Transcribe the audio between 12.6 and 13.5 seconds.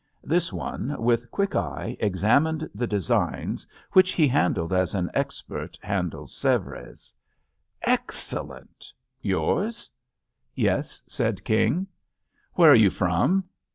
are you from?"